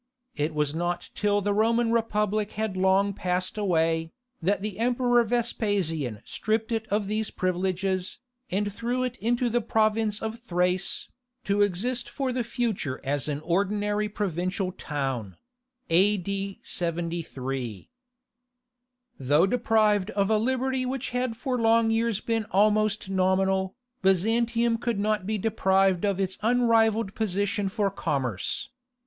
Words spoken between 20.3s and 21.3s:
a liberty which